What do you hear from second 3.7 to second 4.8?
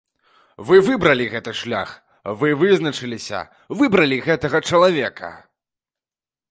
выбралі гэтага